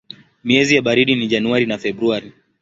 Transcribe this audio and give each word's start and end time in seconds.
Miezi 0.43 0.75
ya 0.75 0.81
baridi 0.81 1.15
ni 1.15 1.27
Januari 1.27 1.65
na 1.65 1.77
Februari. 1.77 2.31